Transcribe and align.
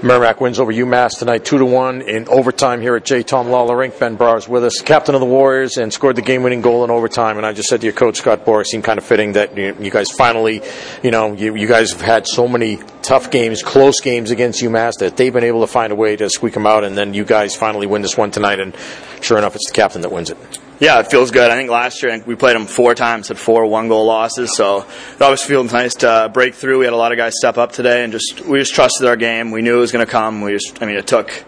Merrimack 0.00 0.40
wins 0.40 0.60
over 0.60 0.72
UMass 0.72 1.18
tonight, 1.18 1.44
two 1.44 1.58
to 1.58 1.64
one 1.64 2.02
in 2.02 2.28
overtime 2.28 2.80
here 2.80 2.94
at 2.94 3.04
J. 3.04 3.24
Thom 3.24 3.48
Lawler 3.48 3.76
Rink. 3.76 3.98
Ben 3.98 4.14
Brar's 4.14 4.48
with 4.48 4.64
us, 4.64 4.80
captain 4.80 5.16
of 5.16 5.20
the 5.20 5.26
Warriors, 5.26 5.76
and 5.76 5.92
scored 5.92 6.14
the 6.14 6.22
game-winning 6.22 6.60
goal 6.60 6.84
in 6.84 6.90
overtime. 6.90 7.36
And 7.36 7.44
I 7.44 7.52
just 7.52 7.68
said 7.68 7.80
to 7.80 7.86
your 7.86 7.94
coach 7.94 8.18
Scott 8.18 8.44
Borek, 8.44 8.66
seemed 8.66 8.84
kind 8.84 8.98
of 8.98 9.04
fitting 9.04 9.32
that 9.32 9.56
you, 9.56 9.74
you 9.80 9.90
guys 9.90 10.08
finally, 10.12 10.62
you 11.02 11.10
know, 11.10 11.32
you, 11.32 11.56
you, 11.56 11.66
guys 11.66 11.90
have 11.90 12.00
had 12.00 12.28
so 12.28 12.46
many 12.46 12.78
tough 13.02 13.32
games, 13.32 13.64
close 13.64 14.00
games 14.00 14.30
against 14.30 14.62
UMass 14.62 14.98
that 15.00 15.16
they've 15.16 15.32
been 15.32 15.42
able 15.42 15.62
to 15.62 15.66
find 15.66 15.92
a 15.92 15.96
way 15.96 16.14
to 16.14 16.30
squeak 16.30 16.54
them 16.54 16.66
out, 16.66 16.84
and 16.84 16.96
then 16.96 17.12
you 17.12 17.24
guys 17.24 17.56
finally 17.56 17.88
win 17.88 18.02
this 18.02 18.16
one 18.16 18.30
tonight. 18.30 18.60
And 18.60 18.76
sure 19.20 19.36
enough, 19.36 19.56
it's 19.56 19.66
the 19.66 19.74
captain 19.74 20.02
that 20.02 20.12
wins 20.12 20.30
it. 20.30 20.38
Yeah, 20.80 21.00
it 21.00 21.10
feels 21.10 21.32
good. 21.32 21.50
I 21.50 21.56
think 21.56 21.70
last 21.70 22.02
year 22.02 22.22
we 22.24 22.36
played 22.36 22.54
them 22.54 22.66
four 22.66 22.94
times, 22.94 23.28
had 23.28 23.38
four 23.38 23.66
one-goal 23.66 24.06
losses, 24.06 24.56
so 24.56 24.86
it 25.14 25.22
always 25.22 25.42
feels 25.42 25.72
nice 25.72 25.94
to 25.96 26.30
break 26.32 26.54
through. 26.54 26.78
We 26.78 26.84
had 26.84 26.94
a 26.94 26.96
lot 26.96 27.10
of 27.10 27.18
guys 27.18 27.34
step 27.36 27.58
up 27.58 27.72
today, 27.72 28.04
and 28.04 28.12
just 28.12 28.42
we 28.42 28.60
just 28.60 28.74
trusted 28.74 29.06
our 29.06 29.16
game. 29.16 29.50
We 29.50 29.62
knew 29.62 29.78
it 29.78 29.80
was 29.80 29.90
going 29.92 30.06
to 30.06 30.10
come. 30.10 30.40
We 30.40 30.52
just, 30.52 30.80
I 30.80 30.86
mean, 30.86 30.96
it 30.96 31.06
took 31.06 31.44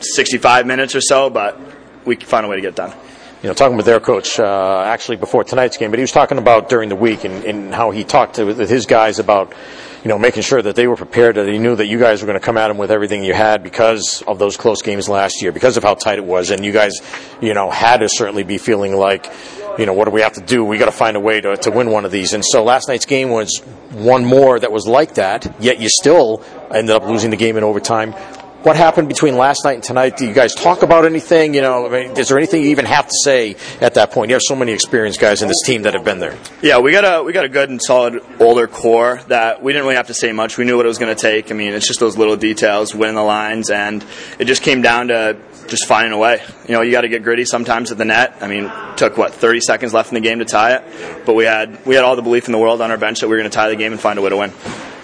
65 0.00 0.66
minutes 0.66 0.96
or 0.96 1.00
so, 1.00 1.30
but 1.30 1.58
we 2.04 2.16
found 2.16 2.46
a 2.46 2.48
way 2.48 2.56
to 2.56 2.62
get 2.62 2.74
done 2.74 2.92
you 3.46 3.50
know, 3.50 3.54
talking 3.54 3.76
with 3.76 3.86
their 3.86 4.00
coach 4.00 4.40
uh, 4.40 4.82
actually 4.84 5.16
before 5.18 5.44
tonight's 5.44 5.76
game, 5.76 5.90
but 5.92 6.00
he 6.00 6.02
was 6.02 6.10
talking 6.10 6.36
about 6.36 6.68
during 6.68 6.88
the 6.88 6.96
week 6.96 7.22
and, 7.22 7.44
and 7.44 7.72
how 7.72 7.92
he 7.92 8.02
talked 8.02 8.34
to, 8.34 8.44
his 8.46 8.86
guys 8.86 9.20
about 9.20 9.54
you 10.02 10.08
know, 10.08 10.18
making 10.18 10.42
sure 10.42 10.60
that 10.60 10.74
they 10.74 10.88
were 10.88 10.96
prepared, 10.96 11.36
that 11.36 11.46
he 11.46 11.56
knew 11.56 11.76
that 11.76 11.86
you 11.86 11.96
guys 11.96 12.20
were 12.20 12.26
going 12.26 12.38
to 12.38 12.44
come 12.44 12.56
at 12.56 12.72
him 12.72 12.76
with 12.76 12.90
everything 12.90 13.22
you 13.22 13.34
had 13.34 13.62
because 13.62 14.20
of 14.26 14.40
those 14.40 14.56
close 14.56 14.82
games 14.82 15.08
last 15.08 15.42
year, 15.42 15.52
because 15.52 15.76
of 15.76 15.84
how 15.84 15.94
tight 15.94 16.18
it 16.18 16.24
was, 16.24 16.50
and 16.50 16.64
you 16.64 16.72
guys, 16.72 16.94
you 17.40 17.54
know, 17.54 17.70
had 17.70 17.98
to 17.98 18.08
certainly 18.08 18.42
be 18.42 18.58
feeling 18.58 18.96
like, 18.96 19.32
you 19.78 19.86
know, 19.86 19.92
what 19.92 20.06
do 20.06 20.10
we 20.10 20.22
have 20.22 20.32
to 20.32 20.40
do? 20.40 20.64
We 20.64 20.76
got 20.76 20.86
to 20.86 20.90
find 20.90 21.16
a 21.16 21.20
way 21.20 21.40
to, 21.40 21.56
to 21.56 21.70
win 21.70 21.90
one 21.90 22.04
of 22.04 22.10
these. 22.10 22.32
And 22.32 22.44
so 22.44 22.64
last 22.64 22.88
night's 22.88 23.06
game 23.06 23.30
was 23.30 23.60
one 23.92 24.24
more 24.24 24.58
that 24.58 24.72
was 24.72 24.88
like 24.88 25.14
that, 25.14 25.54
yet 25.62 25.78
you 25.78 25.88
still 25.88 26.42
ended 26.74 26.96
up 26.96 27.04
losing 27.04 27.30
the 27.30 27.36
game 27.36 27.56
in 27.56 27.62
overtime 27.62 28.12
what 28.62 28.76
happened 28.76 29.08
between 29.08 29.36
last 29.36 29.64
night 29.64 29.74
and 29.74 29.82
tonight? 29.82 30.16
Do 30.16 30.26
you 30.26 30.32
guys 30.32 30.54
talk 30.54 30.82
about 30.82 31.04
anything? 31.04 31.54
You 31.54 31.60
know, 31.60 31.86
I 31.86 31.90
mean, 31.90 32.16
is 32.16 32.28
there 32.28 32.36
anything 32.38 32.62
you 32.62 32.70
even 32.70 32.84
have 32.84 33.06
to 33.06 33.14
say 33.22 33.56
at 33.80 33.94
that 33.94 34.10
point? 34.10 34.30
You 34.30 34.34
have 34.34 34.42
so 34.42 34.56
many 34.56 34.72
experienced 34.72 35.20
guys 35.20 35.42
in 35.42 35.48
this 35.48 35.62
team 35.64 35.82
that 35.82 35.94
have 35.94 36.04
been 36.04 36.18
there. 36.18 36.36
Yeah, 36.62 36.78
we 36.78 36.92
got 36.92 37.04
a 37.04 37.22
we 37.22 37.32
got 37.32 37.44
a 37.44 37.48
good 37.48 37.70
and 37.70 37.80
solid 37.80 38.22
older 38.40 38.66
core 38.66 39.20
that 39.28 39.62
we 39.62 39.72
didn't 39.72 39.84
really 39.84 39.96
have 39.96 40.08
to 40.08 40.14
say 40.14 40.32
much. 40.32 40.58
We 40.58 40.64
knew 40.64 40.76
what 40.76 40.86
it 40.86 40.88
was 40.88 40.98
going 40.98 41.14
to 41.14 41.20
take. 41.20 41.50
I 41.50 41.54
mean, 41.54 41.74
it's 41.74 41.86
just 41.86 42.00
those 42.00 42.16
little 42.16 42.36
details, 42.36 42.94
winning 42.94 43.14
the 43.14 43.22
lines, 43.22 43.70
and 43.70 44.04
it 44.38 44.46
just 44.46 44.62
came 44.62 44.82
down 44.82 45.08
to 45.08 45.36
just 45.68 45.86
finding 45.86 46.12
a 46.12 46.18
way. 46.18 46.42
You 46.66 46.74
know, 46.74 46.82
you 46.82 46.92
got 46.92 47.02
to 47.02 47.08
get 47.08 47.22
gritty 47.22 47.44
sometimes 47.44 47.92
at 47.92 47.98
the 47.98 48.04
net. 48.04 48.38
I 48.40 48.48
mean, 48.48 48.70
took 48.96 49.16
what 49.16 49.34
30 49.34 49.60
seconds 49.60 49.94
left 49.94 50.10
in 50.10 50.14
the 50.14 50.20
game 50.20 50.40
to 50.40 50.44
tie 50.44 50.76
it, 50.76 51.24
but 51.24 51.34
we 51.34 51.44
had 51.44 51.84
we 51.86 51.94
had 51.94 52.04
all 52.04 52.16
the 52.16 52.22
belief 52.22 52.46
in 52.46 52.52
the 52.52 52.58
world 52.58 52.80
on 52.80 52.90
our 52.90 52.98
bench 52.98 53.20
that 53.20 53.28
we 53.28 53.36
were 53.36 53.40
going 53.40 53.50
to 53.50 53.54
tie 53.54 53.68
the 53.68 53.76
game 53.76 53.92
and 53.92 54.00
find 54.00 54.18
a 54.18 54.22
way 54.22 54.30
to 54.30 54.36
win 54.36 54.52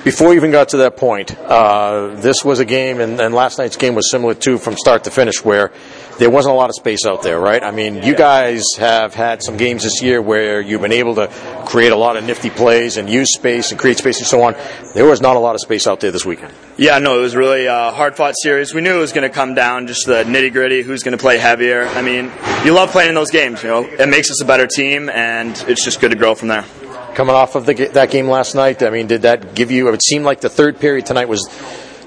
before 0.05 0.31
we 0.31 0.37
even 0.37 0.51
got 0.51 0.71
to 0.71 0.79
that 0.79 0.97
point, 0.97 1.37
uh, 1.39 2.09
this 2.17 2.45
was 2.45 2.59
a 2.59 2.65
game, 2.65 3.01
and, 3.01 3.21
and, 3.21 3.33
last 3.35 3.59
night's 3.59 3.77
game 3.77 3.95
was 3.95 4.11
similar 4.11 4.35
too, 4.35 4.59
from 4.59 4.77
start 4.77 5.05
to 5.05 5.11
finish, 5.11 5.45
where 5.45 5.73
there 6.19 6.29
wasn't 6.29 6.53
a 6.53 6.57
lot 6.57 6.69
of 6.69 6.75
space 6.75 7.07
out 7.07 7.23
there, 7.23 7.39
right? 7.39 7.63
I 7.63 7.71
mean, 7.71 8.03
you 8.03 8.15
guys 8.15 8.65
have 8.79 9.15
had 9.15 9.43
some 9.43 9.57
games 9.57 9.85
this 9.85 10.03
year 10.03 10.21
where 10.21 10.61
you've 10.61 10.81
been 10.81 10.93
able 10.93 11.15
to 11.17 11.29
create 11.67 11.93
a 11.93 11.97
lot 11.97 12.17
of 12.17 12.25
nifty 12.25 12.51
plays 12.51 12.97
and 12.97 13.09
use 13.09 13.33
space 13.33 13.71
and 13.71 13.81
create 13.81 13.99
space 13.99 14.19
and 14.19 14.27
so 14.27 14.43
on. 14.43 14.57
There 14.95 15.07
was 15.07 15.21
not 15.21 15.37
a 15.37 15.39
lot 15.39 15.55
of 15.55 15.61
space 15.61 15.87
out 15.87 16.01
there 16.01 16.11
this 16.11 16.25
weekend. 16.25 16.53
Yeah, 16.77 16.99
no, 16.99 17.19
it 17.19 17.23
was 17.23 17.37
really 17.37 17.67
a 17.67 17.93
hard 17.93 18.17
fought 18.17 18.35
series. 18.37 18.75
We 18.75 18.81
knew 18.81 18.97
it 18.97 19.01
was 19.01 19.13
going 19.13 19.29
to 19.29 19.35
come 19.35 19.55
down 19.55 19.87
just 19.87 20.07
the 20.07 20.25
nitty 20.25 20.53
gritty, 20.53 20.83
who's 20.83 21.03
going 21.03 21.17
to 21.17 21.23
play 21.23 21.39
heavier. 21.39 21.87
I 21.87 22.03
mean, 22.03 22.31
you 22.65 22.73
love 22.73 22.91
playing 22.91 23.11
in 23.11 23.15
those 23.15 23.31
games, 23.31 23.63
you 23.63 23.69
know, 23.69 23.85
it 23.85 24.09
makes 24.09 24.31
us 24.31 24.43
a 24.43 24.45
better 24.45 24.67
team, 24.67 25.09
and 25.09 25.53
it's 25.69 25.85
just 25.85 26.01
good 26.01 26.11
to 26.11 26.17
grow 26.17 26.35
from 26.35 26.49
there 26.49 26.65
coming 27.15 27.35
off 27.35 27.55
of 27.55 27.67
the, 27.67 27.75
that 27.93 28.11
game 28.11 28.29
last 28.29 28.55
night? 28.55 28.83
I 28.83 28.91
mean, 28.91 29.07
did 29.07 29.23
that 29.23 29.55
give 29.55 29.71
you? 29.71 29.89
It 29.89 30.03
seemed 30.03 30.25
like 30.25 30.41
the 30.41 30.51
third 30.51 30.81
period 30.81 31.07
tonight 31.07 31.29
was. 31.29 31.49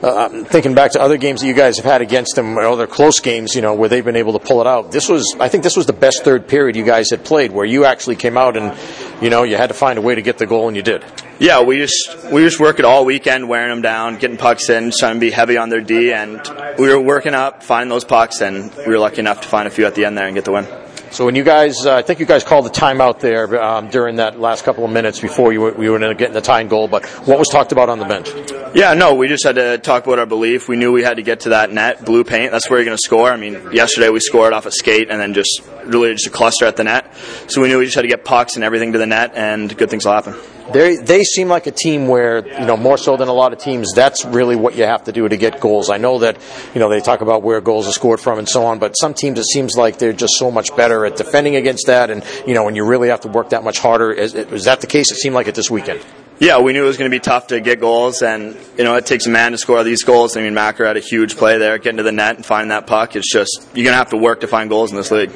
Uh, 0.04 0.44
thinking 0.44 0.76
back 0.76 0.92
to 0.92 1.02
other 1.02 1.18
games 1.18 1.42
that 1.42 1.48
you 1.48 1.54
guys 1.54 1.78
have 1.78 1.86
had 1.86 2.02
against 2.02 2.36
them, 2.36 2.58
other 2.58 2.86
close 2.86 3.22
games, 3.22 3.56
you 3.56 3.62
know, 3.62 3.74
where 3.74 3.90
they've 3.90 4.04
been 4.06 4.18
able 4.18 4.34
to 4.34 4.40
pull 4.40 4.62
it 4.62 4.68
out. 4.68 4.92
This 4.92 5.08
was, 5.10 5.36
I 5.40 5.48
think, 5.48 5.64
this 5.64 5.76
was 5.76 5.88
the 5.88 5.94
best 5.94 6.24
third 6.24 6.48
period 6.48 6.76
you 6.76 6.84
guys 6.84 7.10
had 7.10 7.24
played, 7.24 7.52
where 7.52 7.66
you 7.66 7.86
actually 7.86 8.18
came 8.18 8.38
out 8.38 8.56
and, 8.56 8.78
you 9.24 9.32
know, 9.32 9.44
you 9.44 9.56
had 9.56 9.68
to 9.68 9.74
find 9.74 9.98
a 9.98 10.02
way 10.02 10.14
to 10.14 10.22
get 10.22 10.38
the 10.38 10.46
goal, 10.46 10.68
and 10.68 10.76
you 10.76 10.84
did. 10.84 11.04
Yeah, 11.40 11.64
we 11.64 11.78
just 11.78 12.30
we 12.32 12.44
just 12.44 12.60
work 12.60 12.78
it 12.78 12.86
all 12.86 13.06
weekend, 13.06 13.50
wearing 13.50 13.70
them 13.70 13.82
down, 13.82 14.18
getting 14.18 14.38
pucks 14.38 14.70
in, 14.70 14.92
trying 14.92 15.16
to 15.16 15.20
be 15.20 15.32
heavy 15.32 15.58
on 15.58 15.70
their 15.70 15.82
D, 15.82 16.14
and 16.14 16.42
we 16.78 16.90
were 16.90 17.00
working 17.00 17.34
up, 17.34 17.64
finding 17.64 17.90
those 17.90 18.04
pucks, 18.04 18.42
and 18.42 18.76
we 18.76 18.88
were 18.88 19.00
lucky 19.00 19.22
enough 19.22 19.42
to 19.42 19.48
find 19.48 19.66
a 19.66 19.72
few 19.72 19.86
at 19.88 19.96
the 19.96 20.06
end 20.06 20.18
there 20.18 20.28
and 20.28 20.36
get 20.36 20.46
the 20.46 20.52
win. 20.52 20.68
So 21.16 21.24
when 21.24 21.36
you 21.36 21.46
guys, 21.46 21.86
uh, 21.86 21.96
I 21.96 22.02
think 22.02 22.20
you 22.20 22.26
guys 22.26 22.44
called 22.44 22.66
the 22.66 22.70
timeout 22.70 23.22
there 23.22 23.64
um, 23.64 23.88
during 23.88 24.18
that 24.18 24.38
last 24.38 24.66
couple 24.66 24.84
of 24.84 24.92
minutes 24.92 25.18
before 25.18 25.54
you 25.54 25.62
were, 25.62 25.72
we 25.72 25.90
were 25.90 25.98
getting 26.14 26.34
the 26.34 26.42
tying 26.42 26.68
goal. 26.68 26.90
But 26.90 27.06
what 27.26 27.40
was 27.40 27.48
talked 27.48 27.72
about 27.72 27.88
on 27.88 28.00
the 28.00 28.06
bench? 28.06 28.28
Yeah, 28.76 28.96
no, 28.96 29.16
we 29.16 29.30
just 29.30 29.46
had 29.46 29.56
to 29.56 29.78
talk 29.78 30.06
about 30.06 30.20
our 30.20 30.26
belief. 30.26 30.68
We 30.68 30.76
knew 30.76 30.92
we 30.92 31.04
had 31.04 31.16
to 31.16 31.24
get 31.24 31.40
to 31.42 31.50
that 31.52 31.72
net, 31.72 32.04
blue 32.04 32.26
paint. 32.26 32.52
That's 32.52 32.70
where 32.70 32.80
you're 32.80 32.86
going 32.86 32.98
to 32.98 33.02
score. 33.02 33.32
I 33.32 33.38
mean, 33.38 33.72
yesterday 33.72 34.10
we 34.10 34.20
scored 34.20 34.52
off 34.52 34.66
a 34.66 34.72
skate 34.72 35.10
and 35.10 35.22
then 35.22 35.34
just 35.34 35.62
really 35.86 36.12
just 36.12 36.28
a 36.28 36.32
cluster 36.32 36.66
at 36.66 36.76
the 36.76 36.84
net. 36.84 37.16
So 37.48 37.62
we 37.62 37.70
knew 37.70 37.80
we 37.80 37.86
just 37.86 37.96
had 37.96 38.02
to 38.02 38.10
get 38.10 38.26
pucks 38.26 38.56
and 38.56 38.66
everything 38.66 38.92
to 38.92 39.00
the 39.00 39.08
net, 39.08 39.32
and 39.36 39.74
good 39.78 39.90
things 39.90 40.04
will 40.04 40.16
happen. 40.16 40.36
They 40.74 40.96
they 40.96 41.24
seem 41.24 41.48
like 41.48 41.68
a 41.68 41.72
team 41.72 42.08
where 42.08 42.46
you 42.46 42.66
know 42.66 42.76
more 42.78 42.98
so 42.98 43.18
than 43.18 43.28
a 43.28 43.34
lot 43.34 43.54
of 43.54 43.60
teams. 43.60 43.94
That's 43.94 44.26
really 44.26 44.56
what 44.56 44.76
you 44.76 44.84
have 44.84 45.04
to 45.04 45.12
do 45.12 45.28
to 45.28 45.38
get 45.38 45.60
goals. 45.60 45.90
I 45.90 45.98
know 45.98 46.20
that 46.20 46.38
you 46.74 46.80
know 46.80 46.90
they 46.90 47.02
talk 47.02 47.22
about 47.22 47.44
where 47.44 47.62
goals 47.62 47.88
are 47.88 47.92
scored 47.92 48.20
from 48.20 48.40
and 48.40 48.50
so 48.50 48.66
on, 48.66 48.80
but 48.80 48.94
some 48.94 49.14
teams 49.14 49.40
it 49.40 49.46
seems 49.46 49.76
like 49.76 50.00
they're 50.00 50.14
just 50.14 50.34
so 50.38 50.50
much 50.50 50.76
better 50.76 51.06
at 51.06 51.18
defending 51.18 51.56
against 51.56 51.88
that, 51.88 52.10
and 52.10 52.24
you 52.48 52.56
know 52.56 52.64
when 52.64 52.76
you 52.76 52.86
really 52.86 53.10
have 53.10 53.22
to 53.22 53.28
work 53.28 53.50
that 53.50 53.64
much 53.64 53.80
harder. 53.80 54.12
Is, 54.12 54.34
is 54.34 54.66
that 54.66 54.82
the 54.82 54.88
case? 54.88 55.12
It 55.12 55.18
seemed 55.18 55.36
like 55.36 55.48
it 55.48 55.56
this 55.56 55.70
weekend. 55.70 56.04
Yeah, 56.38 56.60
we 56.60 56.74
knew 56.74 56.84
it 56.84 56.88
was 56.88 56.98
going 56.98 57.10
to 57.10 57.16
be 57.16 57.22
tough 57.22 57.48
to 57.48 57.62
get 57.62 57.80
goals, 57.80 58.22
and 58.22 58.58
you 58.78 58.84
know 58.84 58.96
it 58.96 59.06
takes 59.06 59.26
a 59.28 59.30
man 59.30 59.52
to 59.52 59.58
score 59.58 59.84
these 59.84 60.04
goals. 60.04 60.36
I 60.36 60.42
mean, 60.42 60.54
Macker 60.54 60.86
had 60.86 60.98
a 60.98 61.02
huge 61.02 61.38
play 61.38 61.58
there, 61.60 61.78
getting 61.78 61.98
to 61.98 62.04
the 62.04 62.12
net 62.12 62.36
and 62.38 62.46
finding 62.46 62.70
that 62.70 62.88
puck. 62.88 63.16
It's 63.16 63.32
just 63.32 63.70
you're 63.74 63.86
going 63.86 63.94
to 63.94 63.98
have 63.98 64.10
to 64.10 64.18
work 64.18 64.42
to 64.42 64.48
find 64.48 64.70
goals 64.70 64.92
in 64.92 64.98
this 64.98 65.12
league. 65.12 65.32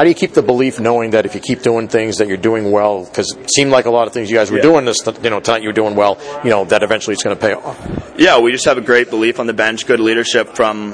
How 0.00 0.04
do 0.04 0.08
you 0.08 0.14
keep 0.14 0.32
the 0.32 0.40
belief 0.40 0.80
knowing 0.80 1.10
that 1.10 1.26
if 1.26 1.34
you 1.34 1.42
keep 1.42 1.60
doing 1.60 1.86
things 1.86 2.16
that 2.16 2.26
you're 2.26 2.38
doing 2.38 2.70
well? 2.70 3.04
Because 3.04 3.36
it 3.36 3.52
seemed 3.52 3.70
like 3.70 3.84
a 3.84 3.90
lot 3.90 4.06
of 4.06 4.14
things 4.14 4.30
you 4.30 4.36
guys 4.38 4.50
were 4.50 4.56
yeah. 4.56 4.62
doing 4.62 4.86
this, 4.86 4.96
you 5.22 5.28
know, 5.28 5.40
tonight 5.40 5.60
you 5.60 5.68
were 5.68 5.74
doing 5.74 5.94
well. 5.94 6.18
You 6.42 6.48
know 6.48 6.64
that 6.64 6.82
eventually 6.82 7.12
it's 7.12 7.22
going 7.22 7.36
to 7.36 7.40
pay 7.42 7.52
off. 7.52 8.14
Yeah, 8.16 8.40
we 8.40 8.50
just 8.50 8.64
have 8.64 8.78
a 8.78 8.80
great 8.80 9.10
belief 9.10 9.38
on 9.38 9.46
the 9.46 9.52
bench, 9.52 9.86
good 9.86 10.00
leadership 10.00 10.56
from 10.56 10.92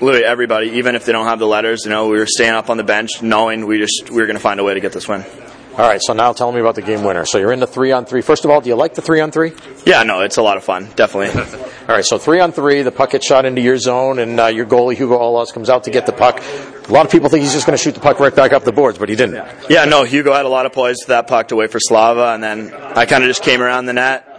literally 0.00 0.24
everybody, 0.24 0.68
even 0.74 0.94
if 0.94 1.04
they 1.04 1.10
don't 1.10 1.26
have 1.26 1.40
the 1.40 1.48
letters. 1.48 1.80
You 1.82 1.90
know, 1.90 2.06
we 2.06 2.16
were 2.16 2.28
staying 2.28 2.52
up 2.52 2.70
on 2.70 2.76
the 2.76 2.84
bench, 2.84 3.20
knowing 3.22 3.66
we 3.66 3.80
just 3.80 4.08
we 4.08 4.18
were 4.18 4.26
going 4.26 4.36
to 4.36 4.40
find 4.40 4.60
a 4.60 4.62
way 4.62 4.74
to 4.74 4.80
get 4.80 4.92
this 4.92 5.08
win. 5.08 5.24
All 5.72 5.88
right, 5.88 6.00
so 6.00 6.12
now 6.12 6.32
tell 6.32 6.52
me 6.52 6.60
about 6.60 6.76
the 6.76 6.82
game 6.82 7.02
winner. 7.02 7.26
So 7.26 7.38
you're 7.38 7.50
in 7.50 7.58
the 7.58 7.66
three 7.66 7.90
on 7.90 8.04
three. 8.04 8.22
First 8.22 8.44
of 8.44 8.52
all, 8.52 8.60
do 8.60 8.68
you 8.68 8.76
like 8.76 8.94
the 8.94 9.02
three 9.02 9.20
on 9.20 9.32
three? 9.32 9.52
Yeah, 9.84 10.04
no, 10.04 10.20
it's 10.20 10.36
a 10.36 10.42
lot 10.42 10.56
of 10.56 10.62
fun, 10.62 10.90
definitely. 10.94 11.42
all 11.86 11.94
right, 11.94 12.04
so 12.04 12.16
three 12.16 12.40
on 12.40 12.50
three, 12.52 12.80
the 12.82 12.90
puck 12.90 13.10
gets 13.10 13.26
shot 13.26 13.44
into 13.44 13.60
your 13.60 13.76
zone, 13.76 14.18
and 14.18 14.40
uh, 14.40 14.46
your 14.46 14.64
goalie 14.64 14.96
Hugo 14.96 15.18
Ollas 15.18 15.52
comes 15.52 15.68
out 15.68 15.84
to 15.84 15.90
get 15.90 16.06
the 16.06 16.12
puck. 16.12 16.42
A 16.88 16.92
lot 16.92 17.04
of 17.04 17.12
people 17.12 17.28
think 17.28 17.42
he's 17.42 17.52
just 17.52 17.66
going 17.66 17.76
to 17.76 17.82
shoot 17.82 17.94
the 17.94 18.00
puck 18.00 18.20
right 18.20 18.34
back 18.34 18.52
up 18.52 18.64
the 18.64 18.72
boards, 18.72 18.98
but 18.98 19.08
he 19.08 19.16
didn't. 19.16 19.34
Yeah, 19.68 19.84
no, 19.84 20.04
Hugo 20.04 20.32
had 20.32 20.46
a 20.46 20.48
lot 20.48 20.64
of 20.64 20.72
poise 20.72 20.96
that 21.08 21.26
puck 21.26 21.48
to 21.48 21.56
wait 21.56 21.70
for 21.70 21.80
Slava, 21.80 22.32
and 22.32 22.42
then 22.42 22.72
I 22.72 23.04
kind 23.04 23.22
of 23.22 23.28
just 23.28 23.42
came 23.42 23.60
around 23.60 23.84
the 23.86 23.92
net 23.92 24.33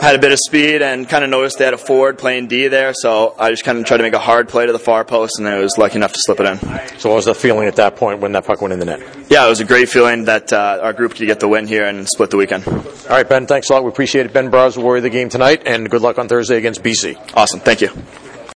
had 0.00 0.16
a 0.16 0.18
bit 0.18 0.32
of 0.32 0.38
speed 0.44 0.82
and 0.82 1.08
kind 1.08 1.22
of 1.22 1.30
noticed 1.30 1.58
they 1.58 1.64
had 1.64 1.74
a 1.74 1.78
forward 1.78 2.18
playing 2.18 2.48
D 2.48 2.66
there, 2.66 2.92
so 2.92 3.34
I 3.38 3.50
just 3.50 3.64
kind 3.64 3.78
of 3.78 3.84
tried 3.84 3.98
to 3.98 4.02
make 4.02 4.12
a 4.12 4.18
hard 4.18 4.48
play 4.48 4.66
to 4.66 4.72
the 4.72 4.78
far 4.78 5.04
post, 5.04 5.38
and 5.38 5.46
I 5.46 5.58
was 5.58 5.78
lucky 5.78 5.96
enough 5.96 6.12
to 6.12 6.18
slip 6.20 6.40
it 6.40 6.46
in. 6.46 6.58
So, 6.98 7.10
what 7.10 7.16
was 7.16 7.26
the 7.26 7.34
feeling 7.34 7.68
at 7.68 7.76
that 7.76 7.96
point 7.96 8.20
when 8.20 8.32
that 8.32 8.44
puck 8.44 8.60
went 8.60 8.72
in 8.72 8.80
the 8.80 8.86
net? 8.86 9.00
Yeah, 9.28 9.46
it 9.46 9.48
was 9.48 9.60
a 9.60 9.64
great 9.64 9.88
feeling 9.88 10.24
that 10.24 10.52
uh, 10.52 10.80
our 10.82 10.92
group 10.92 11.14
could 11.14 11.26
get 11.26 11.38
the 11.38 11.48
win 11.48 11.68
here 11.68 11.86
and 11.86 12.08
split 12.08 12.30
the 12.30 12.36
weekend. 12.36 12.66
All 12.66 12.82
right, 13.08 13.28
Ben, 13.28 13.46
thanks 13.46 13.70
a 13.70 13.74
lot. 13.74 13.84
We 13.84 13.90
appreciate 13.90 14.26
it. 14.26 14.32
Ben 14.32 14.50
Brar's 14.50 14.76
Warrior 14.76 14.98
of 14.98 15.02
the 15.04 15.10
game 15.10 15.28
tonight, 15.28 15.62
and 15.64 15.88
good 15.88 16.02
luck 16.02 16.18
on 16.18 16.26
Thursday 16.26 16.56
against 16.56 16.82
BC. 16.82 17.36
Awesome. 17.36 17.60
Thank 17.60 17.82
you. 17.82 17.90